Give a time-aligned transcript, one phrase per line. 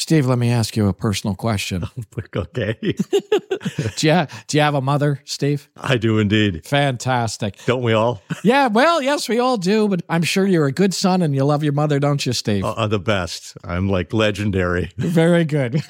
[0.00, 1.84] Steve, let me ask you a personal question.
[2.34, 2.74] okay.
[2.80, 5.68] do, you, do you have a mother, Steve?
[5.76, 6.64] I do indeed.
[6.64, 7.58] Fantastic.
[7.66, 8.22] Don't we all?
[8.42, 11.44] yeah, well, yes, we all do, but I'm sure you're a good son and you
[11.44, 12.64] love your mother, don't you, Steve?
[12.64, 13.58] Uh, the best.
[13.62, 14.90] I'm like legendary.
[14.96, 15.82] Very good.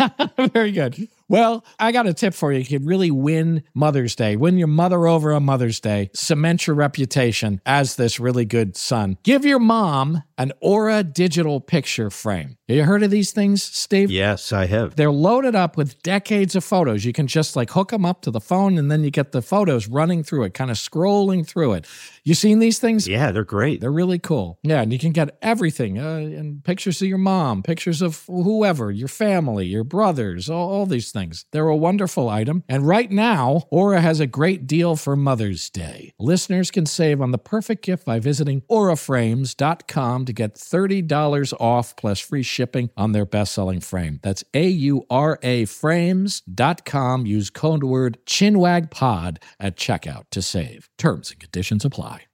[0.53, 1.09] Very good.
[1.31, 2.59] Well, I got a tip for you.
[2.59, 6.75] You can really win Mother's Day, win your mother over on Mother's Day, cement your
[6.75, 9.17] reputation as this really good son.
[9.23, 12.57] Give your mom an Aura digital picture frame.
[12.67, 14.11] Have you heard of these things, Steve?
[14.11, 14.97] Yes, I have.
[14.97, 17.05] They're loaded up with decades of photos.
[17.05, 19.43] You can just like hook them up to the phone and then you get the
[19.43, 21.87] photos running through it, kind of scrolling through it.
[22.25, 23.07] You seen these things?
[23.07, 23.83] Yeah, they're great.
[23.83, 24.59] They're really cool.
[24.63, 28.91] Yeah, and you can get everything uh, and pictures of your mom, pictures of whoever,
[28.91, 31.45] your family, your brothers, all, all these things.
[31.53, 32.65] They're a wonderful item.
[32.67, 36.15] And right now, Aura has a great deal for Mother's Day.
[36.19, 42.21] Listeners can save on the perfect gift by visiting auraframes.com to get $30 off plus
[42.21, 44.21] free shipping on their best selling frame.
[44.23, 47.27] That's A U R A frames.com.
[47.27, 50.89] Use code word chinwagpod at checkout to save.
[50.97, 52.30] Terms and conditions apply.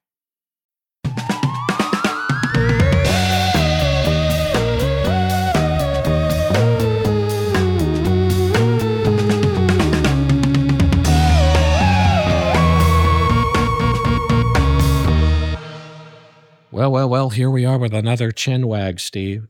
[16.77, 19.49] Well, well, well, here we are with another chin wag, Steve.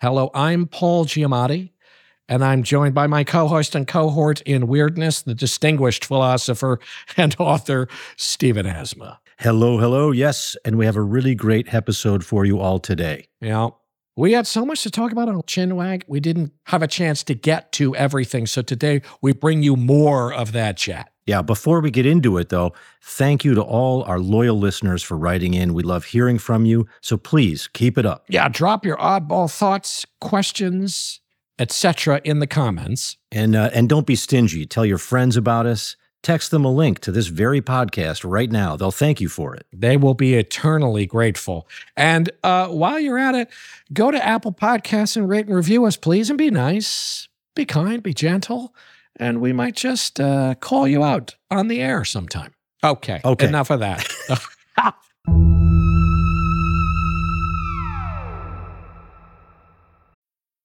[0.00, 1.72] Hello, I'm Paul Giamatti,
[2.26, 6.80] and I'm joined by my co host and cohort in weirdness, the distinguished philosopher
[7.18, 9.20] and author, Stephen Asma.
[9.40, 10.10] Hello, hello.
[10.10, 13.28] Yes, and we have a really great episode for you all today.
[13.42, 13.68] Yeah.
[14.16, 17.34] We had so much to talk about on Chinwag, we didn't have a chance to
[17.34, 18.46] get to everything.
[18.46, 21.10] So today we bring you more of that chat.
[21.26, 25.16] Yeah, before we get into it, though, thank you to all our loyal listeners for
[25.16, 25.74] writing in.
[25.74, 28.26] We love hearing from you, so please keep it up.
[28.28, 31.20] Yeah, drop your oddball thoughts, questions,
[31.58, 32.20] etc.
[32.24, 33.16] in the comments.
[33.32, 34.66] And uh, and don't be stingy.
[34.66, 35.96] Tell your friends about us.
[36.24, 38.74] Text them a link to this very podcast right now.
[38.76, 39.66] They'll thank you for it.
[39.72, 41.68] They will be eternally grateful.
[41.96, 43.48] And uh, while you're at it,
[43.92, 48.02] go to Apple Podcasts and rate and review us, please, and be nice, be kind,
[48.02, 48.74] be gentle
[49.16, 52.52] and we might just uh, call you out on the air sometime.
[52.82, 53.20] Okay.
[53.24, 53.46] Okay.
[53.46, 54.06] Enough of that.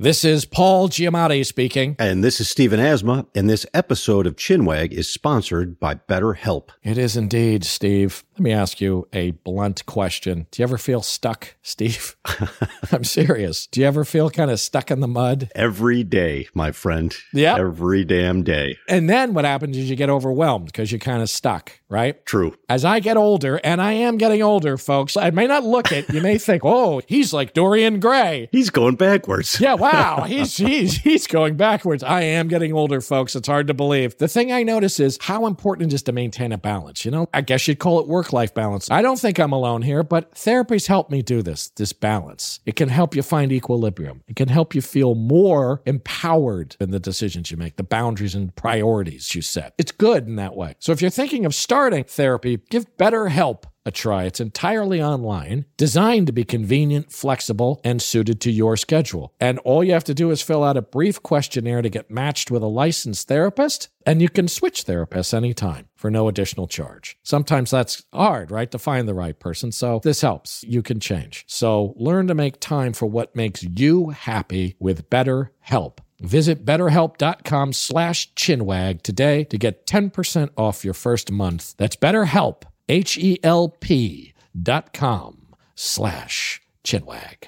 [0.00, 1.96] This is Paul Giamatti speaking.
[1.98, 6.68] And this is Stephen Asma, and this episode of Chinwag is sponsored by BetterHelp.
[6.84, 8.22] It is indeed, Steve.
[8.34, 10.46] Let me ask you a blunt question.
[10.52, 12.14] Do you ever feel stuck, Steve?
[12.92, 13.66] I'm serious.
[13.66, 15.50] Do you ever feel kind of stuck in the mud?
[15.56, 17.12] Every day, my friend.
[17.32, 17.56] Yeah.
[17.58, 18.78] Every damn day.
[18.88, 22.24] And then what happens is you get overwhelmed because you're kind of stuck, right?
[22.24, 22.54] True.
[22.68, 26.08] As I get older, and I am getting older, folks, I may not look it.
[26.14, 28.48] You may think, oh, he's like Dorian Gray.
[28.52, 29.58] He's going backwards.
[29.58, 30.24] Yeah, wow.
[30.24, 32.02] He's he's he's going backwards.
[32.02, 33.34] I am getting older, folks.
[33.36, 34.16] It's hard to believe.
[34.18, 37.04] The thing I notice is how important it is to maintain a balance.
[37.04, 38.90] You know, I guess you'd call it work life balance.
[38.90, 42.60] I don't think I'm alone here, but therapy's helped me do this, this balance.
[42.66, 44.22] It can help you find equilibrium.
[44.28, 48.54] It can help you feel more empowered in the decisions you make, the boundaries and
[48.54, 49.74] priorities you set.
[49.78, 50.74] It's good in that way.
[50.78, 54.24] So if you're thinking of starting therapy, give BetterHelp a try.
[54.24, 59.34] It's entirely online, designed to be convenient, flexible, and suited to your schedule.
[59.40, 62.52] And all you have to do is fill out a brief questionnaire to get matched
[62.52, 67.18] with a licensed therapist, and you can switch therapists anytime for no additional charge.
[67.24, 69.72] Sometimes that's hard, right, to find the right person.
[69.72, 70.62] So this helps.
[70.62, 71.44] You can change.
[71.48, 76.00] So learn to make time for what makes you happy with better help.
[76.20, 81.76] Visit betterhelp.com slash chinwag today to get 10% off your first month.
[81.76, 85.38] That's betterhelp, H-E-L-P dot com
[85.74, 87.44] slash chinwag.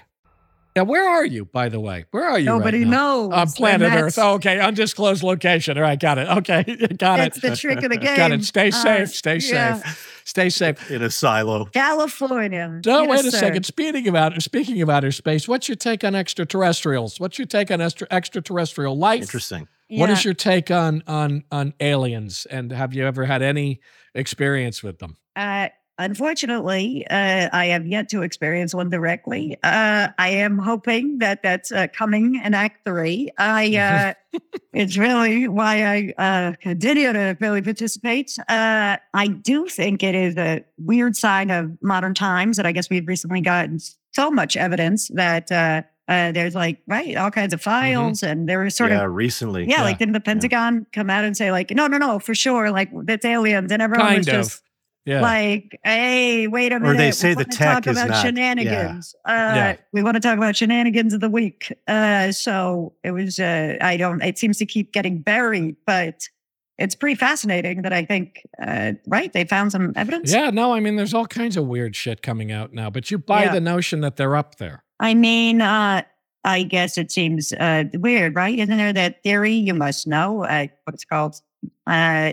[0.77, 2.05] Now, where are you, by the way?
[2.13, 2.45] Where are you?
[2.47, 3.27] Nobody right now?
[3.27, 3.33] knows.
[3.33, 4.17] On planet Earth.
[4.19, 5.77] Oh, okay, undisclosed location.
[5.77, 6.29] All right, got it.
[6.29, 6.63] Okay,
[6.97, 7.35] got it.
[7.35, 8.17] That's the trick of the game.
[8.17, 8.45] Got it.
[8.45, 9.09] Stay Uh, safe.
[9.15, 9.81] Stay yeah.
[9.81, 10.23] safe.
[10.25, 10.91] Stay safe.
[10.93, 11.65] In a silo.
[11.67, 12.81] California.
[12.87, 13.39] No, Yes, wait a sir.
[13.39, 13.67] second.
[13.67, 17.19] Speaking about outer, speaking of outer space, what's your take on extraterrestrials?
[17.19, 19.23] What's your take on extra, extraterrestrial life?
[19.23, 19.67] Interesting.
[19.99, 22.47] What is your take on on on aliens?
[22.51, 23.81] And have you ever had any
[24.15, 25.17] experience with them?
[25.35, 29.57] Uh, unfortunately, uh, I have yet to experience one directly.
[29.63, 33.31] Uh, I am hoping that that's uh, coming in Act Three.
[33.39, 34.39] I uh,
[34.73, 38.37] it's really why I uh, continue to really participate.
[38.49, 42.89] Uh, I do think it is a weird sign of modern times that I guess
[42.89, 43.81] we've recently gotten
[44.13, 45.90] so much evidence that.
[46.11, 49.65] Uh, there's like right all kinds of files, and there was sort yeah, of recently.
[49.69, 52.71] yeah, like didn't the Pentagon come out and say like no, no, no, for sure,
[52.73, 54.33] like that's aliens, and everyone was of.
[54.35, 54.63] just
[55.07, 55.21] Yeah.
[55.23, 56.95] like, hey, wait a minute.
[56.95, 59.15] Or they we say the wanna tech talk is about not- shenanigans.
[59.25, 59.77] Uh, Yeah.
[59.93, 61.73] We want to talk about shenanigans of the week.
[61.87, 63.39] Uh, so it was.
[63.39, 64.21] Uh, I don't.
[64.23, 66.29] It seems to keep getting buried, but
[66.77, 68.43] it's pretty fascinating that I think.
[68.61, 70.33] Uh, right, they found some evidence.
[70.33, 73.19] yeah, no, I mean, there's all kinds of weird shit coming out now, but you
[73.19, 73.53] buy Yeah.
[73.53, 74.83] the notion that they're up there.
[75.01, 76.03] I mean, uh,
[76.45, 78.57] I guess it seems uh, weird, right?
[78.59, 80.45] Isn't there that theory you must know?
[80.45, 81.41] Uh, what it's called?
[81.87, 82.33] Uh,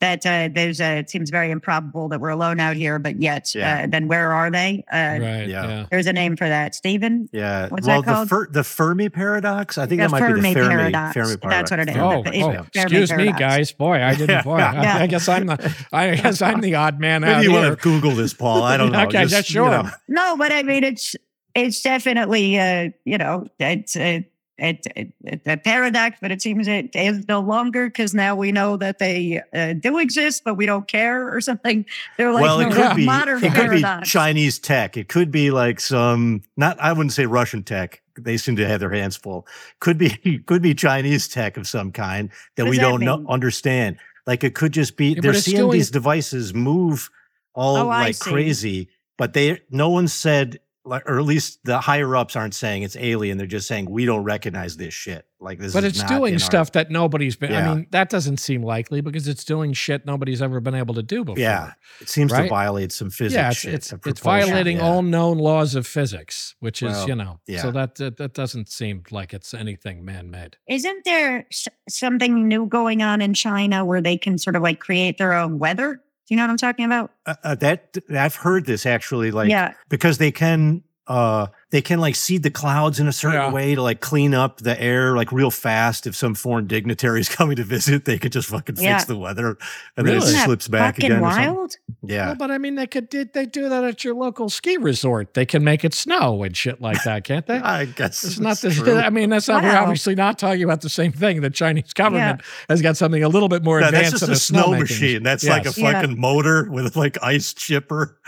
[0.00, 3.52] that uh, there's a, it seems very improbable that we're alone out here, but yet,
[3.52, 3.82] Yeah.
[3.82, 4.84] uh, then where are they?
[4.92, 5.18] Uh, right.
[5.20, 5.66] yeah.
[5.66, 5.86] Yeah.
[5.90, 7.28] There's a name for that, Stephen.
[7.32, 7.66] Yeah.
[7.68, 8.28] What's well, that the called?
[8.28, 9.76] Fer- the Fermi paradox.
[9.76, 11.14] I think The that might be the Fermi Fermi paradox.
[11.42, 11.96] That's what it is.
[11.96, 13.72] Oh, The- oh, it's Fermi excuse me, guys.
[13.72, 14.44] Boy, I didn't.
[14.44, 14.96] Boy, I, Yeah.
[14.98, 15.76] I guess I'm the.
[15.92, 17.60] I guess I'm the odd man out Maybe you here.
[17.68, 18.62] want to Google this, Paul.
[18.62, 19.02] I don't know.
[19.06, 19.82] Okay, Just, yeah, you sure.
[19.82, 19.90] know.
[20.06, 21.16] No, but I mean, it's
[21.54, 26.90] it's definitely uh, you know it's it, it, it's a paradox, but it seems it
[26.94, 30.88] is no longer because now we know that they uh, do exist, but we don't
[30.88, 31.86] care or something.
[32.16, 33.84] They're like well, no, it could be modern it could be.
[34.04, 34.96] Chinese tech.
[34.96, 36.78] It could be like some not.
[36.80, 38.02] I wouldn't say Russian tech.
[38.18, 39.46] They seem to have their hands full.
[39.78, 43.96] Could be could be Chinese tech of some kind that we that don't know, understand.
[44.26, 47.10] Like it could just be Yeah, they're seeing doing- these devices move
[47.54, 50.58] all Oh, like crazy, but they no one said like
[51.06, 53.38] or at least the higher ups aren't saying it's alien.
[53.38, 55.24] They're just saying we don't recognize this shit.
[55.40, 57.52] Like this But is it's not in doing our- stuff that nobody's been.
[57.52, 57.70] Yeah.
[57.70, 61.02] I mean, that doesn't seem likely because it's doing shit nobody's ever been able to
[61.02, 61.38] do before.
[61.38, 63.34] Yeah, it seems to violate some physics.
[63.34, 64.82] yeah, it's shit, it's, it's violating Yeah.
[64.84, 67.40] all known laws of physics, which is Well, you know.
[67.46, 67.62] yeah.
[67.62, 70.56] So that, that that doesn't seem like it's anything man-made.
[70.68, 74.80] Isn't there s- something new going on in China where they can sort of like
[74.80, 76.00] create their own weather?
[76.28, 77.10] Do you know what I'm talking about?
[77.24, 79.72] Uh, uh, that I've heard this actually, like yeah.
[79.88, 83.52] because they can uh they can like seed the clouds in a certain Yeah.
[83.52, 86.06] way to like clean up the air like real fast.
[86.06, 88.96] If some foreign dignitary is coming to visit, they could just fucking Yeah.
[88.96, 89.58] fix the weather
[89.96, 90.16] and then Really?
[90.16, 91.20] it Isn't that slips back again.
[91.20, 91.76] wild?
[92.02, 92.26] Yeah.
[92.28, 95.34] Well, but I mean, they could did they do that at your local ski resort?
[95.34, 97.58] They can make it snow and shit like that, can't they?
[97.62, 98.84] I guess It's not that's the.
[98.84, 98.94] true.
[98.98, 99.62] I mean, that's not.
[99.62, 101.42] We're obviously not talking about the same thing.
[101.42, 104.36] The Chinese government has got something a little bit more No, advanced just than a
[104.36, 105.22] snow snowmaking machine.
[105.22, 105.78] That's like a Yes.
[105.78, 105.92] Yeah.
[106.00, 108.18] fucking motor with like ice chipper.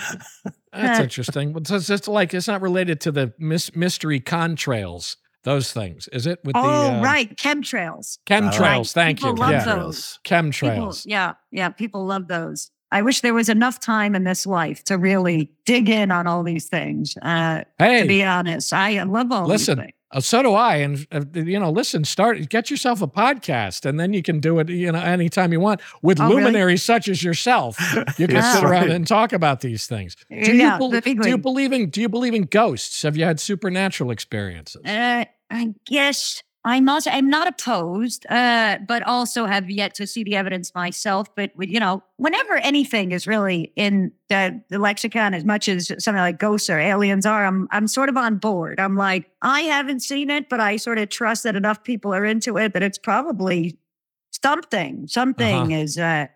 [0.73, 1.53] That's interesting.
[1.53, 5.17] But it's just like it's not related to the mis- mystery contrails.
[5.43, 6.39] Those things, is it?
[6.45, 7.35] With Oh, the uh, right.
[7.37, 8.19] Chemtrails.
[8.27, 8.61] chemtrails.
[8.61, 8.87] Right.
[8.87, 9.37] Thank People you.
[9.37, 10.19] love Yeah, those.
[10.23, 11.03] People, chemtrails.
[11.07, 12.71] yeah, yeah, people love those.
[12.93, 16.43] I wish there was enough time in this life to really dig in on all
[16.43, 17.17] these things.
[17.23, 19.95] Uh, to be honest, I love all Listen, these things.
[20.13, 20.77] Uh, so do I.
[20.77, 24.59] And uh, you know, listen, start get yourself a podcast, and then you can do
[24.59, 24.69] it.
[24.69, 26.43] You know, anytime you want with Oh, really?
[26.43, 27.79] luminaries such as yourself.
[28.19, 28.55] You can Yeah.
[28.55, 30.17] sit around and talk about these things.
[30.29, 33.03] Do you, Yeah, that'd be do you believe in Do you believe in ghosts?
[33.03, 34.83] Have you had supernatural experiences?
[34.85, 37.07] Uh, I guess I'm not.
[37.07, 41.35] I'm not opposed, uh, but also have yet to see the evidence myself.
[41.35, 46.21] But you know, whenever anything is really in the, the lexicon, as much as something
[46.21, 48.79] like ghosts or aliens are, I'm I'm sort of on board.
[48.79, 52.27] I'm like, I haven't seen it, but I sort of trust that enough people are
[52.27, 53.79] into it that it's probably
[54.31, 55.09] something.
[55.09, 55.97] Something is.
[55.97, 56.27] Uh,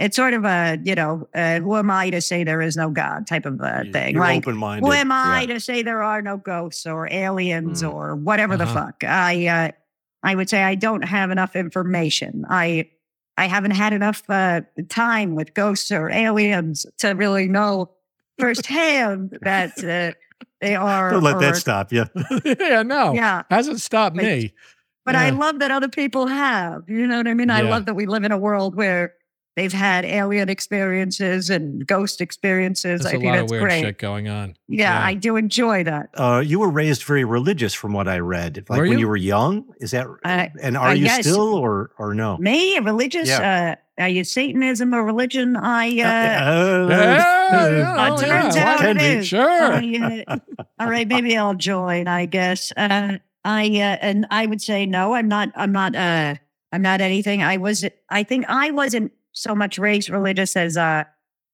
[0.00, 2.90] it's sort of a, you know, uh, who am I to say there is no
[2.90, 4.14] God type of uh, thing.
[4.14, 4.86] You're like, open minded.
[4.86, 7.92] who am I to say there are no ghosts or aliens Mm.
[7.92, 8.86] or whatever the Uh-huh.
[8.86, 9.04] fuck?
[9.04, 9.70] I uh,
[10.22, 12.44] I would say I don't have enough information.
[12.48, 12.88] I
[13.36, 17.90] I haven't had enough uh, time with ghosts or aliens to really know
[18.38, 20.12] firsthand that uh,
[20.60, 21.10] they are.
[21.12, 22.04] Don't let or- that stop you.
[22.44, 24.54] yeah, no, Yeah, hasn't stopped Like, me.
[25.04, 26.82] but I love that other people have.
[26.88, 27.50] You know what I mean?
[27.50, 27.70] I Yeah.
[27.70, 29.14] love that we live in a world where
[29.56, 33.02] they've had alien experiences and ghost experiences.
[33.02, 33.80] There's I a think lot that's of weird great.
[33.82, 34.54] shit going on.
[34.68, 35.06] Yeah, Yeah.
[35.06, 36.10] I do enjoy that.
[36.14, 38.64] Uh, you were raised very religious, from what I read.
[38.68, 38.98] Like Were when you?
[39.00, 40.06] you were young, is that?
[40.24, 42.36] Uh, and are I you guess- still, or or no?
[42.38, 43.28] Me, a religious?
[43.30, 45.56] Uh, are you Satanism a religion?
[45.56, 49.22] I, uh, Uh, Yeah, yeah, it turns yeah, out can be.
[49.24, 49.72] Sure.
[49.74, 50.36] I, uh,
[50.78, 52.08] all right, maybe I'll join.
[52.08, 52.72] I guess.
[52.76, 55.14] Uh, I uh, and I would say no.
[55.14, 55.50] I'm not.
[55.54, 55.94] I'm not.
[55.96, 56.34] Uh,
[56.72, 57.42] I'm not anything.
[57.42, 57.84] I was.
[58.08, 61.04] I think I wasn't so much raised religious as uh,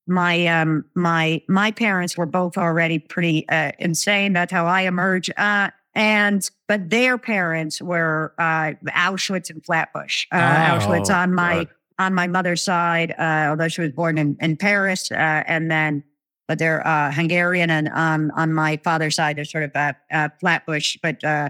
[0.07, 4.33] my um my my parents were both already pretty uh, insane.
[4.33, 5.33] That's how I emerged.
[5.37, 10.27] Uh, and but their parents were uh, Auschwitz and Flatbush.
[10.31, 11.69] Uh, Oh, Auschwitz on my God.
[11.99, 15.15] on my mother's side, uh, although she was born in, in Paris, uh,
[15.47, 16.05] and then
[16.49, 20.29] but they're uh, Hungarian, and um, on my father's side, they're sort of uh, uh,
[20.39, 21.49] Flatbush, but uh,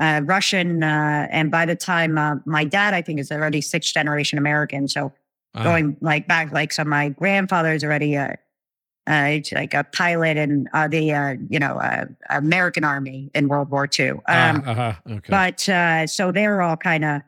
[0.00, 0.82] uh, Russian.
[0.82, 4.88] Uh, and by the time uh, my dad, I think, is already sixth generation American.
[4.88, 5.12] So
[5.54, 8.36] Uh, going like back, like so, my grandfather is already a,
[9.06, 13.70] uh, like a pilot in uh, the uh, you know uh, American Army in World
[13.70, 14.10] War II.
[14.10, 15.28] Um, uh, uh-huh, okay.
[15.28, 17.22] but uh, so they're all kind of.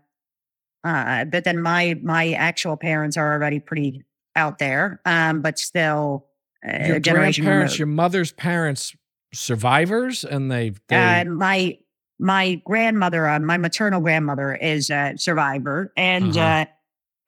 [0.85, 4.05] Uh, but then my my actual parents are already pretty
[4.37, 6.27] out there, um, but still
[6.67, 7.79] uh, your grandparents, removed.
[7.79, 8.95] your mother's parents,
[9.35, 11.79] survivors, and they, they Uh, my
[12.19, 16.67] my grandmother, uh, my maternal grandmother, is a survivor, and Uh-huh.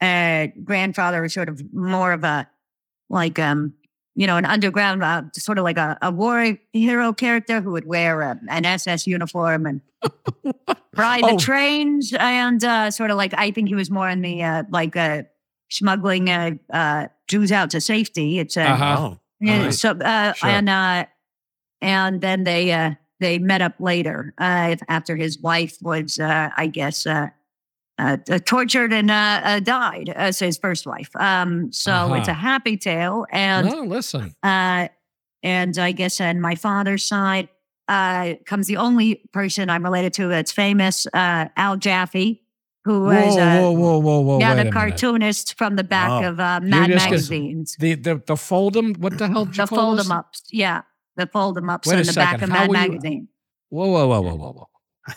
[0.00, 2.48] Uh, grandfather was sort of more of a
[3.10, 3.74] like um
[4.14, 7.86] you know an underground uh, sort of like a, a war hero character who would
[7.86, 9.80] wear a, an SS uniform and
[10.96, 11.32] ride Oh.
[11.36, 14.62] the trains and uh, sort of like I think he was more in the uh,
[14.70, 15.22] like uh,
[15.70, 18.38] smuggling uh, uh, Jews out to safety.
[18.38, 18.96] It's uh, Uh-huh.
[18.98, 19.74] Oh, yeah, Right.
[19.74, 20.50] so uh, Sure.
[20.50, 21.04] and uh,
[21.80, 26.66] and then they uh, they met up later uh, after his wife was, uh, I
[26.68, 27.28] guess, uh,
[27.98, 31.10] uh, uh, tortured and uh, uh, died as his first wife.
[31.16, 32.30] Um, so it's Uh-huh.
[32.30, 34.34] a happy tale, and no, listen.
[34.42, 34.88] uh,
[35.42, 37.48] and I guess on my father's side
[37.88, 42.42] uh, comes the only person I'm related to that's famous, uh, Al Jaffee,
[42.84, 44.38] who Whoa, was uh, whoa, whoa, whoa, whoa!
[44.40, 44.74] yeah the a minute.
[44.74, 46.28] cartoonist from the back Oh.
[46.28, 47.76] of uh, Mad magazines.
[47.78, 48.94] The the the fold 'em.
[48.94, 49.44] What the hell?
[49.46, 50.42] Did you The fold them ups.
[50.52, 50.82] Yeah.
[51.16, 53.28] The fold them ups in the back of how Mad you- Magazine.
[53.70, 54.68] Whoa, whoa, whoa, whoa, whoa, whoa!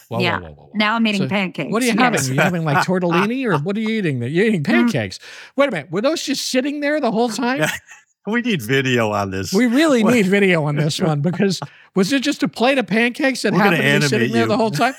[0.10, 0.40] Whoa, Yeah.
[0.40, 0.72] whoa, whoa, whoa, whoa.
[0.76, 1.72] Now I'm eating So, pancakes.
[1.72, 2.00] What are you yes.
[2.00, 2.20] having?
[2.20, 4.20] Are you having like tortellini or what are you eating?
[4.20, 4.30] there?
[4.30, 4.72] You're eating Mm-hmm.
[4.90, 5.20] pancakes.
[5.56, 5.92] Wait a minute.
[5.92, 7.60] Were those just sitting there the whole time?
[7.60, 7.72] Yeah.
[8.28, 9.52] we need video on this.
[9.54, 11.60] We really What- need video on this one because
[11.96, 14.48] was it just a plate of pancakes that We're happened to be sitting animate there
[14.48, 14.94] the whole time?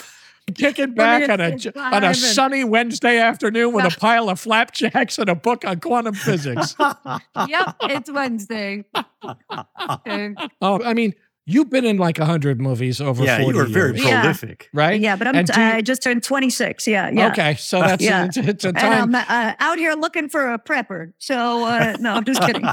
[0.57, 5.29] Kicking back on a on a sunny Wednesday afternoon with a pile of flapjacks and
[5.29, 6.75] a book on quantum physics.
[7.47, 8.85] yep, it's Wednesday.
[9.25, 10.35] Okay.
[10.61, 11.15] Oh, I mean,
[11.47, 14.21] you've been in like hundred movies over yeah, 40 you were very years, Yeah.
[14.21, 14.69] prolific.
[14.73, 15.01] right?
[15.01, 16.87] Yeah, but I'm And you- I just turned 26.
[16.87, 17.29] Yeah, yeah.
[17.33, 18.27] Okay, so that's Yeah.
[18.27, 19.15] it's, it's a And time.
[19.15, 21.13] I'm uh, out here looking for a prepper.
[21.19, 22.65] So uh, no, I'm just kidding.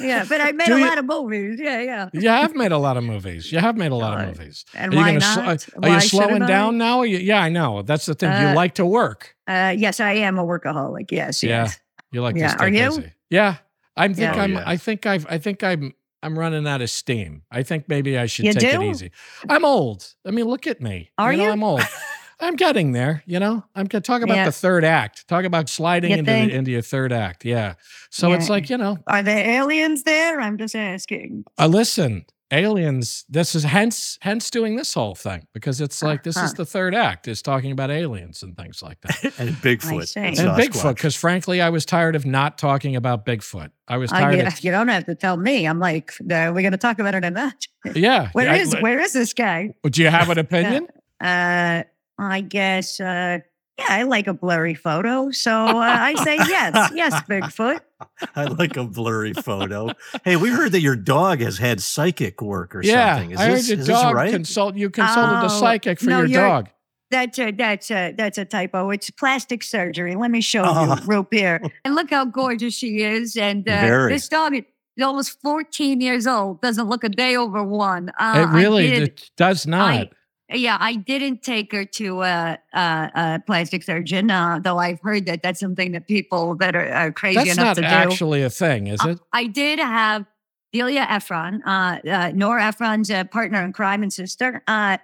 [0.00, 1.58] Yeah, but I made Do a you- lot of movies.
[1.60, 2.08] Yeah, yeah.
[2.12, 3.50] You have made a lot of movies.
[3.52, 4.64] You have made a lot of Uh, movies.
[4.72, 5.68] And Are you why gonna sl- not?
[5.68, 6.46] are Why you shouldn't slowing I?
[6.46, 7.02] down now?
[7.02, 7.82] You, yeah, I know.
[7.82, 8.30] That's the thing.
[8.30, 9.34] you Uh, like to work.
[9.48, 11.10] Uh, yes, I am a workaholic.
[11.10, 11.64] Yes, Yeah.
[11.64, 11.80] yes.
[12.12, 12.86] You like yeah, to stay are you?
[12.88, 13.12] busy.
[13.30, 13.56] Yeah,
[13.96, 14.34] I think Yeah.
[14.36, 14.52] Oh, I'm.
[14.52, 14.62] yeah.
[14.66, 15.26] I think I've.
[15.28, 15.94] I think I'm.
[16.22, 17.42] I'm running out of steam.
[17.50, 18.82] I think maybe I should You take do?
[18.82, 19.10] it easy.
[19.48, 20.14] I'm old.
[20.26, 21.10] I mean, look at me.
[21.16, 21.50] Are know, you?
[21.50, 21.80] I'm old.
[22.40, 23.22] I'm getting there.
[23.26, 24.44] You know, I'm gonna talk about Yeah.
[24.46, 25.26] the third act.
[25.28, 27.44] Talk about sliding You into the, into your third act.
[27.46, 27.74] Yeah.
[28.10, 30.40] So it's like you know, Are there aliens there?
[30.40, 31.44] I'm just asking.
[31.58, 33.24] uh, listen, aliens.
[33.28, 36.52] This is hence hence doing this whole thing because it's like this is Uh-huh.
[36.56, 39.32] the third act is talking about aliens and things like that.
[39.38, 40.16] and Bigfoot.
[40.16, 43.70] and and Bigfoot, because frankly, I was tired of not talking about Bigfoot.
[43.88, 45.66] I was tired get, of you don't have to tell me.
[45.66, 47.66] I'm like, we're going to talk about it or not.
[47.94, 48.28] yeah.
[48.32, 49.70] Where I- is where is this guy?
[49.88, 50.88] Do you have an opinion?
[51.20, 51.82] Uh,
[52.18, 53.00] I guess.
[53.00, 53.38] Uh,
[53.80, 57.80] yeah, I like a blurry photo, so uh, I say yes, yes, Bigfoot.
[58.36, 59.90] I like a blurry photo.
[60.24, 63.30] hey, we heard that your dog has had psychic work or yeah, something.
[63.32, 64.30] Is I heard this, your is dog right?
[64.32, 64.76] consult.
[64.76, 66.68] You consulted Oh, a psychic for no, your dog.
[67.10, 68.90] That's a that's a that's a typo.
[68.90, 70.14] It's plastic surgery.
[70.14, 70.94] Let me show Oh.
[70.94, 71.60] you, root beer.
[71.84, 73.36] And look how gorgeous she is.
[73.36, 74.12] And uh, Very.
[74.12, 74.62] this dog is
[75.02, 76.60] almost 14 years old.
[76.62, 78.12] Doesn't look a day over one.
[78.18, 80.08] Uh, it really did- it does not.
[80.52, 82.78] Yeah, I didn't take her to a, a,
[83.14, 87.12] a plastic surgeon, uh, though I've heard that that's something that people that are, are
[87.12, 87.86] crazy That's enough to do.
[87.86, 89.20] That's not actually a thing, is Uh, it?
[89.32, 90.24] I did have
[90.72, 94.98] Delia Ephron, uh, uh, Nora Ephron's uh, partner in crime and sister, uh,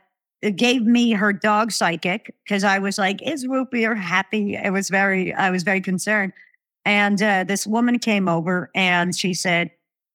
[0.55, 4.91] gave me her dog psychic because I was like, "Is Root Beer happy?" It was
[4.91, 6.33] very, I was very concerned.
[6.85, 9.71] And uh, this woman came over and she said,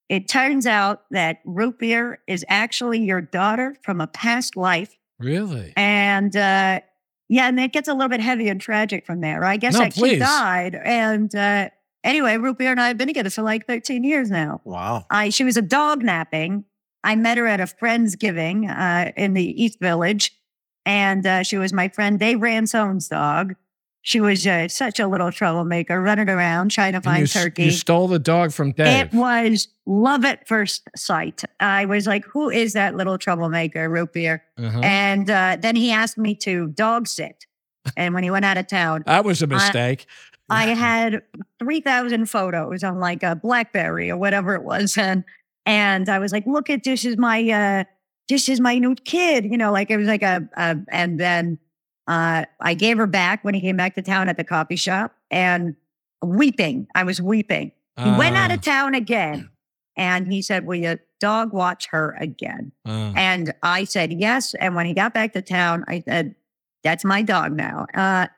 [0.08, 5.72] "It turns out that Root Beer is actually your daughter from a past life." Really?
[5.76, 6.80] And uh,
[7.28, 9.44] yeah, and it gets a little bit heavy and tragic from there.
[9.44, 10.12] I guess No, that please.
[10.14, 10.74] she died.
[10.84, 11.70] And uh,
[12.04, 14.60] anyway, Root Beer and I have been together for like 13 years now.
[14.64, 15.06] Wow.
[15.10, 16.64] I she was a dog napping.
[17.04, 20.32] I met her at a friendsgiving uh, in the East Village,
[20.86, 23.54] and uh, she was my friend Dave Ransone's dog.
[24.04, 27.64] She was uh, such a little troublemaker, running around trying to find you, turkey.
[27.64, 29.06] you stole the dog from Dave.
[29.06, 31.44] It was love at first sight.
[31.60, 34.80] I was like, "Who is that little troublemaker, Root Beer?" Uh-huh.
[34.82, 37.46] And uh, then he asked me to dog sit.
[37.96, 40.06] And when he went out of town, That was a mistake.
[40.48, 41.22] I had
[41.58, 44.96] 3,000 photos on like a Blackberry or whatever it was.
[44.96, 45.24] And,
[45.66, 47.84] and I was like, look at this is my, uh,
[48.28, 51.58] this is my new kid, you know, like it was like a, a and then,
[52.08, 55.14] uh, I gave her back when he came back to town at the coffee shop
[55.30, 55.76] and
[56.22, 56.86] weeping.
[56.94, 57.72] I was weeping.
[58.02, 59.50] He went out Uh, of town again.
[59.96, 62.72] And he said, Will you dog watch her again?
[62.86, 64.54] uh, And I said, Yes.
[64.54, 66.34] And when he got back to town, I said,
[66.82, 67.86] That's my dog now.
[67.94, 68.28] Uh,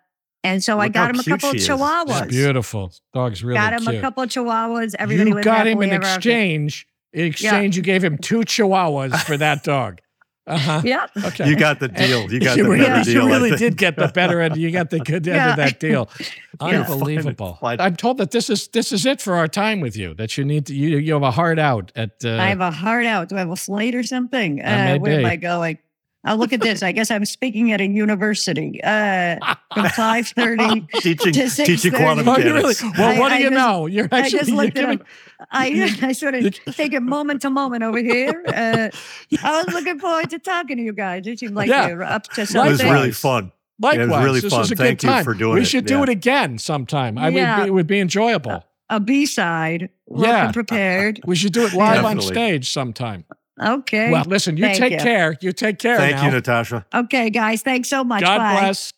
[0.42, 1.62] and so I got him a couple of is.
[1.64, 2.28] She's chihuahuas.
[2.28, 2.92] beautiful.
[3.14, 3.94] Dog's really got him cute.
[3.94, 4.94] a couple of chihuahuas.
[4.98, 6.18] Everybody you got him in ever after.
[6.18, 6.86] exchange.
[7.12, 10.00] In exchange, you gave him two chihuahuas for that dog.
[10.46, 10.82] Uh huh.
[10.84, 11.10] Yep.
[11.24, 11.48] Okay.
[11.48, 12.30] You got the deal.
[12.30, 13.22] You got you the really, better you deal.
[13.24, 14.56] I really did get the better end.
[14.58, 15.50] You got the good end Yeah.
[15.52, 16.10] of that deal.
[16.60, 17.56] Unbelievable.
[17.60, 17.80] Fine.
[17.80, 20.14] I'm told that this is this is it for our time with you.
[20.14, 22.10] That you need to you you have a heart out at.
[22.24, 23.28] Uh, I have a heart out.
[23.28, 24.60] Do I have a slate or something?
[24.60, 25.26] Uh, where am.
[25.26, 25.78] I going?
[26.26, 26.82] Oh, look at this.
[26.82, 28.80] I guess I'm speaking at a university.
[28.82, 29.36] Uh,
[29.74, 31.96] from 5.30 teaching to teaching 6:30.
[31.96, 32.52] quantum Oh, really?
[32.52, 32.82] mechanics.
[32.98, 33.86] Well, I- what do I you just- know?
[33.86, 35.06] You're I actually just you're looked it giving- up.
[35.50, 38.42] I, I sort of take it moment to moment over here.
[38.46, 38.88] Uh,
[39.42, 41.26] I was looking forward to talking to you guys.
[41.26, 41.88] It seemed like Yeah.
[41.88, 42.68] you're up to something.
[42.68, 43.52] It was really fun.
[43.80, 44.60] Likewise, it was really this fun.
[44.60, 45.24] was a Thank good you time.
[45.24, 45.60] for doing we it.
[45.62, 46.02] We should do Yeah.
[46.04, 47.18] it again sometime.
[47.18, 47.56] I Yeah.
[47.58, 48.64] would be, it would be enjoyable.
[48.88, 49.88] a B-side.
[50.16, 50.52] Yeah.
[50.52, 51.20] prepared.
[51.26, 53.24] We should do it live on stage sometime.
[53.62, 54.10] Okay.
[54.10, 54.98] Well, listen, you Thank take you.
[54.98, 55.36] care.
[55.40, 55.96] You take care.
[55.96, 56.26] Thank now.
[56.26, 56.84] you, Natasha.
[56.92, 57.62] okay, guys.
[57.62, 58.22] Thanks so much.
[58.22, 58.60] God Bye.
[58.60, 58.92] bless.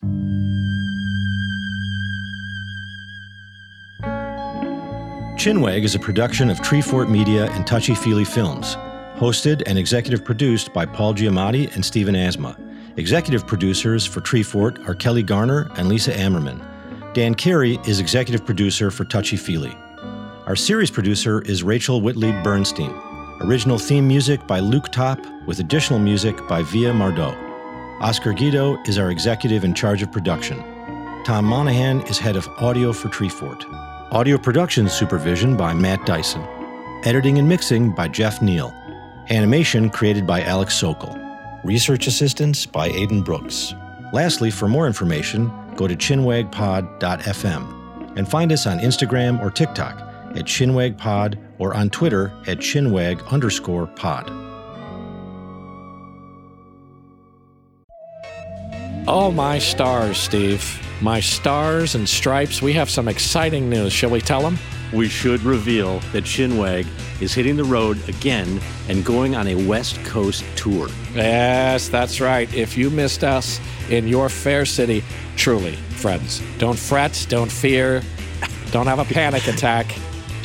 [5.37, 8.75] Chinwag is a production of Treefort Media and Touchy Feely Films,
[9.15, 12.57] hosted and executive produced by Paul Giamatti and Stephen Asma.
[12.97, 16.59] Executive producers for Treefort are Kelly Garner and Lisa Ammerman.
[17.13, 19.75] Dan Carey is executive producer for Touchy Feely.
[20.47, 22.93] Our series producer is Rachel Whitley Bernstein.
[23.41, 27.37] Original theme music by Luke Top, with additional music by Via Mardot.
[28.01, 30.57] Oscar Guido is our executive in charge of production.
[31.23, 33.63] Tom Monahan is head of audio for Treefort.
[34.11, 36.41] Audio production supervision by Matt Dyson.
[37.03, 38.73] Editing and mixing by Jeff Neal.
[39.29, 41.15] Animation created by Alex Sokol.
[41.63, 43.75] Research assistance by Aidan Brooks.
[44.13, 50.45] Lastly, for more information, go to chinwagpod.fm and find us on Instagram or TikTok at
[50.45, 54.29] chinwagpod or on Twitter at chinwag underscore pod.
[59.09, 60.83] Oh, my stars, Steve.
[61.01, 62.61] My stars and stripes.
[62.61, 63.93] We have some exciting news.
[63.93, 64.57] Shall we tell them?
[64.93, 66.87] we should reveal that Chinwag
[67.21, 70.87] is hitting the road again and going on a West Coast tour.
[71.13, 72.51] Yes, that's right.
[72.53, 75.03] If you missed us in your fair city,
[75.35, 78.01] truly, friends, don't fret, don't fear,
[78.71, 79.93] don't have a panic attack.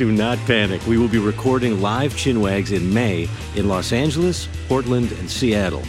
[0.03, 0.85] Do not panic.
[0.89, 5.85] We will be recording live Chinwags in May in Los Angeles, Portland, and Seattle.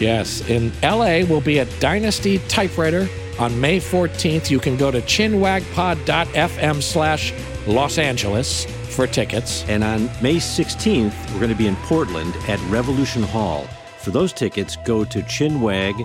[0.00, 4.50] Yes, in LA, we'll be at Dynasty Typewriter on May 14th.
[4.50, 7.32] You can go to chinwagpod.fm slash
[7.68, 9.64] Los Angeles for tickets.
[9.68, 13.68] And on May 16th, we're going to be in Portland at Revolution Hall.
[14.02, 16.04] For those tickets, go to chinwag.fm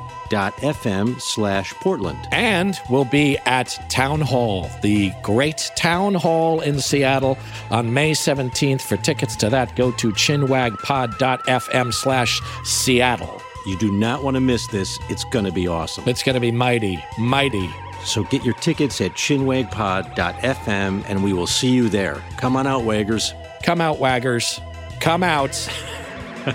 [1.20, 2.20] slash Portland.
[2.32, 7.38] And we'll be at Town Hall, the great Town Hall in Seattle
[7.72, 8.82] on May 17th.
[8.82, 13.42] For tickets to that, go to chinwagpod.fm slash Seattle.
[13.66, 15.00] You do not want to miss this.
[15.10, 16.08] It's going to be awesome.
[16.08, 17.70] It's going to be mighty, mighty.
[18.04, 22.24] So get your tickets at chinwagpod.fm and we will see you there.
[22.38, 23.34] Come on out, Waggers.
[23.64, 24.62] Come out, waggers.
[25.02, 25.70] Come out.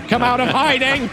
[0.07, 1.07] Come out of hiding.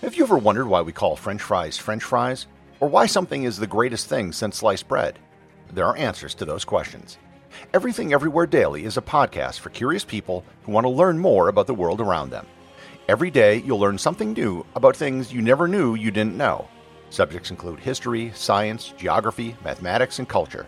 [0.00, 2.46] Have you ever wondered why we call French fries French fries?
[2.78, 5.18] Or why something is the greatest thing since sliced bread?
[5.72, 7.18] There are answers to those questions.
[7.74, 11.66] Everything Everywhere Daily is a podcast for curious people who want to learn more about
[11.66, 12.46] the world around them.
[13.08, 16.68] Every day, you'll learn something new about things you never knew you didn't know.
[17.10, 20.66] Subjects include history, science, geography, mathematics, and culture.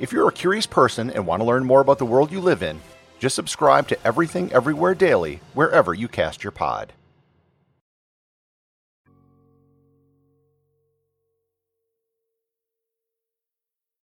[0.00, 2.62] If you're a curious person and want to learn more about the world you live
[2.62, 2.80] in,
[3.18, 6.92] just subscribe to Everything Everywhere Daily wherever you cast your pod.